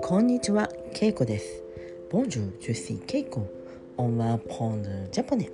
[0.00, 1.64] こんにちは、ケイコです。
[2.12, 3.42] Bonjour, je suis Keiko.
[3.98, 5.50] On va prendre japonais.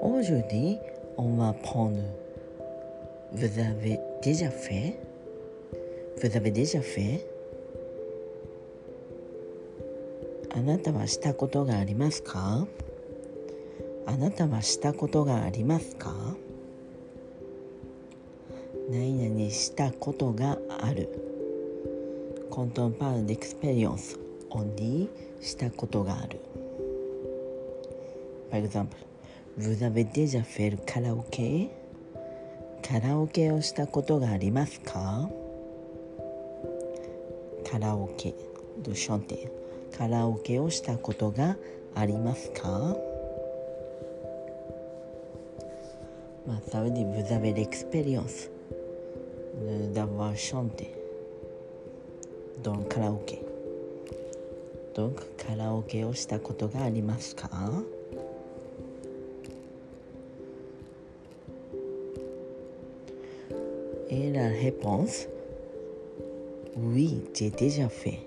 [0.00, 0.78] Aujourd'hui,
[1.18, 2.00] on va prendre.
[3.34, 4.98] Vous avez déjà fait
[6.22, 7.26] Vous avez déjà fait
[10.50, 12.66] あなたはしたことがありますか
[14.06, 16.14] あなたはしたことがありますか
[18.90, 21.10] 何々したことがある。
[22.50, 24.18] Quand on parle d'expérience。
[24.48, 25.08] on dit
[25.42, 26.40] したことがある。
[28.50, 28.96] Par exemple,
[29.58, 31.68] vous avez déjà fait le karaoké?
[32.82, 35.28] カラオケをしたことがありますか？
[37.70, 38.34] カラオケ、
[38.82, 39.52] de chanter。
[39.98, 41.58] カラオケをしたことが
[41.94, 42.96] ありますか？
[46.46, 48.48] まあ、ça veut dire vous avez l'expérience
[49.94, 50.94] d'avoir chanté
[52.62, 53.42] dans le karaoké.
[54.94, 57.48] Donc, カラオケをしたことがありますか
[64.10, 65.28] Et la réponse
[66.76, 68.18] Oui, j'ai déjà fait.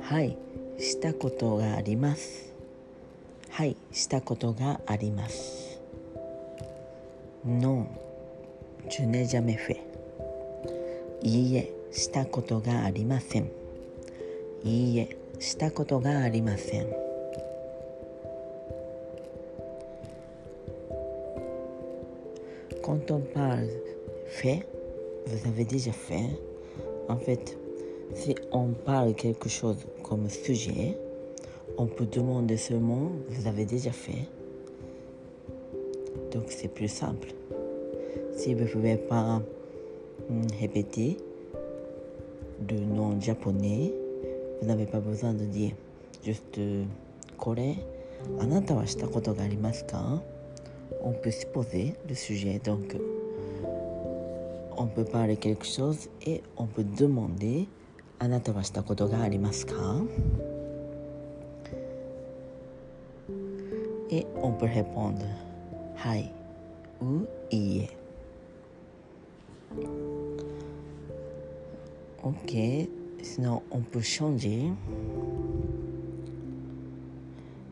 [0.00, 0.36] はい、
[0.78, 2.52] したことがあります。
[3.50, 5.80] はい、したことがあります。
[7.46, 7.86] Non,
[8.88, 9.89] je n'ai jamais fait.
[11.21, 13.49] いいえ、したことがありません。
[14.63, 16.87] いいえ、したことがありません。
[22.81, 23.67] Quand on parle
[24.27, 24.65] fait,
[25.25, 26.29] vous avez déjà fait.
[27.09, 27.57] En fait,
[28.13, 30.95] si on parle quelque chose comme sujet,
[31.77, 34.27] on peut demander seulement vous avez déjà fait.
[36.31, 37.29] Donc c'est plus simple.
[38.35, 39.41] Si vous ne pouvez pas
[40.59, 41.17] répéter
[42.69, 43.93] le nom japonais,
[44.61, 45.73] vous n'avez pas besoin de dire
[46.23, 46.59] juste
[47.37, 47.75] これ
[48.39, 50.21] あなたはしたことがありますか
[51.03, 52.95] On peut supposer le sujet donc
[54.77, 57.67] on peut parler quelque chose et on peut demander
[58.19, 59.73] あなたはしたことがありますか
[64.09, 65.25] Et on peut répondre
[65.95, 66.31] はい
[67.01, 67.98] ou いいえ
[72.30, 72.54] Ok,
[73.22, 74.70] sinon on peut changer.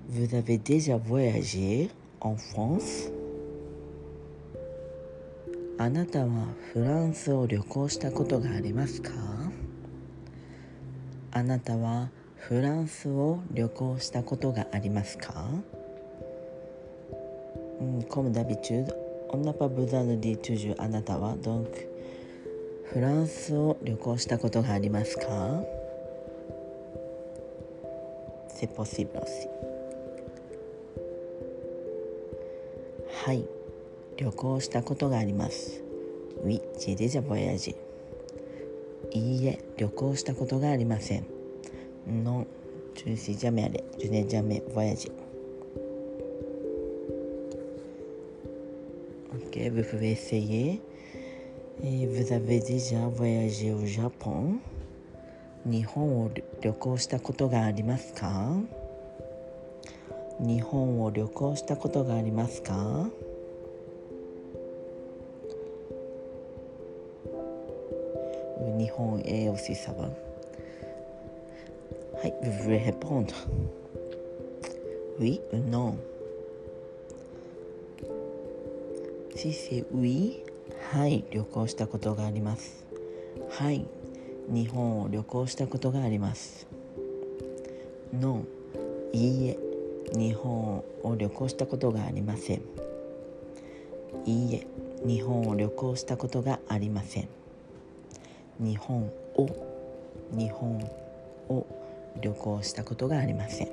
[0.08, 3.12] Vous avez déjà voyagé en France
[5.78, 9.12] あなたはフランスを旅行したことがありますか
[11.30, 15.46] あなたはフランスを旅行したことがありますか、
[18.10, 18.92] Comme d'habitude,
[19.30, 21.87] on n'a pas besoin de dire toujours あなたは donc
[22.92, 25.62] フランスを旅行したことがありますか？
[28.48, 29.48] セポシブロシ
[33.24, 33.44] はい
[34.16, 35.82] 旅行したことがあります。
[36.42, 37.76] ウィッチデジャボヤジ
[39.12, 41.26] いいえ旅行したことがありません。
[42.24, 42.46] の
[42.94, 45.12] ジューシージャメアレジュネジャメボヤジ
[49.30, 50.80] オッケーブフウェイセイエ
[51.84, 54.58] Et vous avez déjà voyagé au Japon
[55.64, 56.30] 日本を
[56.60, 58.52] 旅行したことがありますか
[60.40, 63.08] 日本を旅行したことがありますか
[68.78, 70.08] 日本へおしさば
[72.20, 73.34] はい、vous pouvez répondre
[75.20, 75.96] Oui ou non
[79.36, 80.42] Si c'est oui
[80.90, 82.86] はい旅行したことがあります。
[83.50, 83.84] はい
[84.48, 86.66] 日本を旅行したことがあります。
[88.10, 88.44] No
[89.12, 89.58] いいえ
[90.14, 92.62] 日本を旅行したことがありません。
[94.24, 94.66] いいえ
[95.06, 97.28] 日本を旅行したことがありません。
[98.58, 99.46] 日本を
[100.32, 100.78] 日本
[101.50, 101.66] を
[102.22, 103.68] 旅行したことがありません。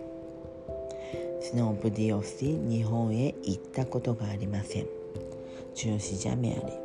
[1.40, 4.88] スノープディオシ日本へ行ったことがありません。
[5.76, 6.85] 中止じゃめあれ。